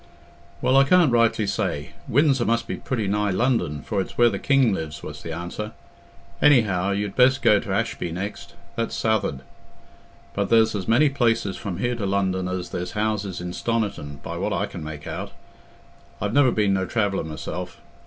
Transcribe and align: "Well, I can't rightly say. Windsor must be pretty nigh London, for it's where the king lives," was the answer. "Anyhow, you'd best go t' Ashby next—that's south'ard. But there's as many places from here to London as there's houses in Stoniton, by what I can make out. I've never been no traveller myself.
"Well, 0.63 0.77
I 0.77 0.83
can't 0.83 1.11
rightly 1.11 1.45
say. 1.45 1.91
Windsor 2.07 2.43
must 2.43 2.65
be 2.67 2.75
pretty 2.77 3.07
nigh 3.07 3.29
London, 3.29 3.83
for 3.83 4.01
it's 4.01 4.17
where 4.17 4.31
the 4.31 4.39
king 4.39 4.73
lives," 4.73 5.03
was 5.03 5.21
the 5.21 5.31
answer. 5.31 5.73
"Anyhow, 6.41 6.89
you'd 6.89 7.15
best 7.15 7.43
go 7.43 7.59
t' 7.59 7.69
Ashby 7.69 8.11
next—that's 8.11 8.95
south'ard. 8.95 9.41
But 10.33 10.49
there's 10.49 10.73
as 10.73 10.87
many 10.87 11.09
places 11.09 11.55
from 11.55 11.77
here 11.77 11.93
to 11.95 12.07
London 12.07 12.47
as 12.47 12.71
there's 12.71 12.93
houses 12.93 13.41
in 13.41 13.51
Stoniton, 13.53 14.23
by 14.23 14.37
what 14.37 14.53
I 14.53 14.65
can 14.65 14.83
make 14.83 15.05
out. 15.05 15.33
I've 16.19 16.33
never 16.33 16.49
been 16.51 16.73
no 16.73 16.87
traveller 16.87 17.23
myself. 17.23 17.79